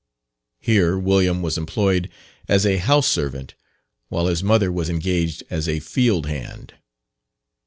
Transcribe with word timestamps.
Here 0.59 0.97
William 0.97 1.43
was 1.43 1.59
employed 1.59 2.09
as 2.47 2.65
a 2.65 2.77
house 2.77 3.07
servant, 3.07 3.53
while 4.09 4.25
his 4.25 4.41
mother 4.43 4.71
was 4.71 4.89
engaged 4.89 5.43
as 5.51 5.69
a 5.69 5.79
field 5.79 6.25
hand. 6.25 6.73